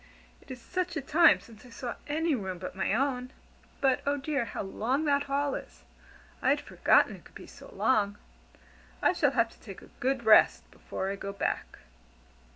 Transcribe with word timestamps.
It 0.41 0.49
is 0.49 0.59
such 0.59 0.97
a 0.97 1.01
time 1.01 1.41
since 1.41 1.63
I 1.63 1.69
saw 1.69 1.93
any 2.07 2.33
room 2.33 2.57
but 2.57 2.75
my 2.75 2.91
own! 2.91 3.31
But 3.81 4.01
oh 4.03 4.17
dear, 4.17 4.45
how 4.45 4.63
long 4.63 5.05
that 5.05 5.25
hall 5.25 5.53
is! 5.53 5.83
I 6.41 6.49
had 6.49 6.59
forgotten 6.61 7.15
it 7.17 7.23
could 7.23 7.35
be 7.35 7.45
so 7.45 7.69
long. 7.71 8.17
I 9.03 9.13
shall 9.13 9.33
have 9.37 9.51
to 9.51 9.59
take 9.59 9.83
a 9.83 9.91
good 9.99 10.23
rest 10.25 10.63
before 10.71 11.11
I 11.11 11.15
go 11.17 11.31
back." 11.31 11.77